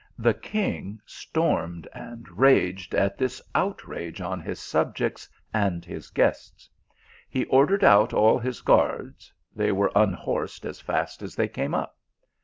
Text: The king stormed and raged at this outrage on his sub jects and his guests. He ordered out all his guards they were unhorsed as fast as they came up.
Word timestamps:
The 0.17 0.33
king 0.33 0.99
stormed 1.05 1.87
and 1.93 2.27
raged 2.35 2.95
at 2.95 3.19
this 3.19 3.39
outrage 3.53 4.19
on 4.19 4.39
his 4.39 4.59
sub 4.59 4.95
jects 4.95 5.27
and 5.53 5.85
his 5.85 6.09
guests. 6.09 6.67
He 7.29 7.45
ordered 7.45 7.83
out 7.83 8.11
all 8.11 8.39
his 8.39 8.61
guards 8.61 9.31
they 9.55 9.71
were 9.71 9.91
unhorsed 9.95 10.65
as 10.65 10.81
fast 10.81 11.21
as 11.21 11.35
they 11.35 11.47
came 11.47 11.75
up. 11.75 11.99